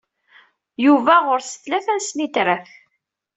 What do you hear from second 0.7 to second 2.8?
Yuba ɣur-s tlata n snitrat.